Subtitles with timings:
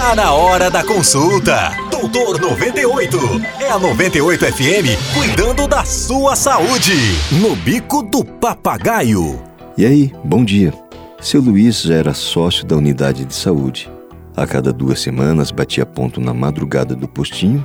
[0.00, 1.72] Tá na hora da consulta.
[1.90, 3.18] Doutor 98.
[3.60, 6.94] É a 98 FM cuidando da sua saúde.
[7.32, 9.38] No bico do papagaio.
[9.76, 10.72] E aí, bom dia.
[11.20, 13.90] Seu Luiz era sócio da unidade de saúde.
[14.34, 17.62] A cada duas semanas batia ponto na madrugada do postinho,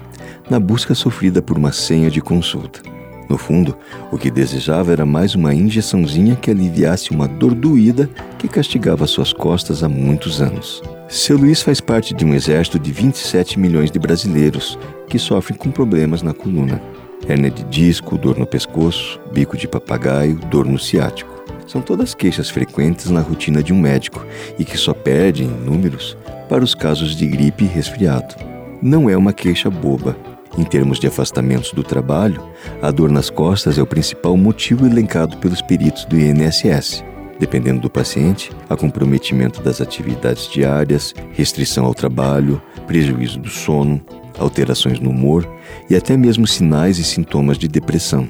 [0.49, 2.81] na busca sofrida por uma senha de consulta.
[3.29, 3.77] No fundo,
[4.11, 9.31] o que desejava era mais uma injeçãozinha que aliviasse uma dor doída que castigava suas
[9.31, 10.83] costas há muitos anos.
[11.07, 14.77] Seu Luiz faz parte de um exército de 27 milhões de brasileiros
[15.07, 16.81] que sofrem com problemas na coluna.
[17.27, 21.43] Hérnia de disco, dor no pescoço, bico de papagaio, dor no ciático.
[21.67, 24.25] São todas queixas frequentes na rotina de um médico
[24.57, 26.17] e que só perdem em números
[26.49, 28.35] para os casos de gripe e resfriado.
[28.81, 30.17] Não é uma queixa boba.
[30.57, 32.41] Em termos de afastamentos do trabalho,
[32.81, 37.03] a dor nas costas é o principal motivo elencado pelos peritos do INSS.
[37.37, 44.01] Dependendo do paciente, há comprometimento das atividades diárias, restrição ao trabalho, prejuízo do sono,
[44.39, 45.47] alterações no humor
[45.89, 48.29] e até mesmo sinais e sintomas de depressão.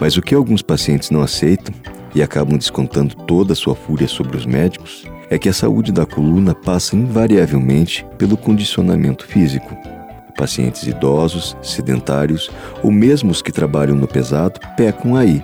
[0.00, 1.74] Mas o que alguns pacientes não aceitam
[2.14, 6.06] e acabam descontando toda a sua fúria sobre os médicos é que a saúde da
[6.06, 9.76] coluna passa invariavelmente pelo condicionamento físico.
[10.36, 12.48] Pacientes idosos, sedentários
[12.82, 15.42] ou mesmo os que trabalham no pesado pecam aí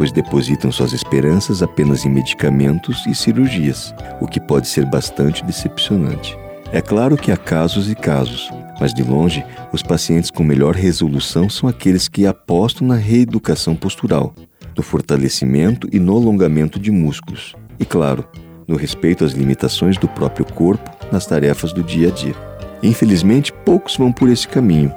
[0.00, 6.38] pois depositam suas esperanças apenas em medicamentos e cirurgias, o que pode ser bastante decepcionante.
[6.72, 8.48] É claro que há casos e casos,
[8.80, 14.34] mas de longe, os pacientes com melhor resolução são aqueles que apostam na reeducação postural,
[14.74, 18.24] no fortalecimento e no alongamento de músculos, e claro,
[18.66, 22.34] no respeito às limitações do próprio corpo nas tarefas do dia a dia.
[22.82, 24.94] Infelizmente, poucos vão por esse caminho,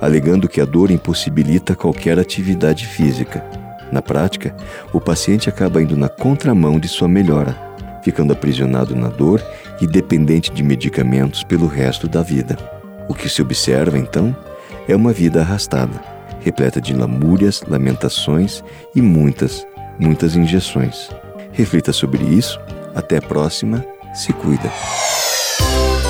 [0.00, 4.54] alegando que a dor impossibilita qualquer atividade física na prática,
[4.92, 7.56] o paciente acaba indo na contramão de sua melhora,
[8.02, 9.42] ficando aprisionado na dor
[9.80, 12.56] e dependente de medicamentos pelo resto da vida.
[13.08, 14.34] O que se observa, então,
[14.88, 16.00] é uma vida arrastada,
[16.40, 18.62] repleta de lamúrias, lamentações
[18.94, 19.66] e muitas,
[19.98, 21.08] muitas injeções.
[21.52, 22.60] Reflita sobre isso.
[22.94, 23.84] Até a próxima.
[24.12, 24.70] Se cuida.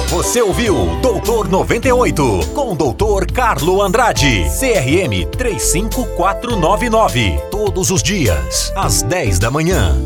[0.08, 7.38] Você ouviu Doutor 98 com o Doutor Carlo Andrade, CRM 35499.
[7.50, 9.96] Todos os dias, às 10 da manhã.